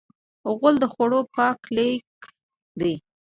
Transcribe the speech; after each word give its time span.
غول 0.57 0.75
د 0.81 0.85
خوړو 0.93 1.19
پای 1.33 1.53
لیک 1.75 2.07
دی. 2.79 2.93